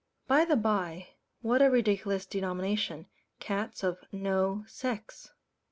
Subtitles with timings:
[0.25, 1.09] By the bye,
[1.43, 3.05] what a ridiculous denomination
[3.39, 5.31] "cats of no sex"!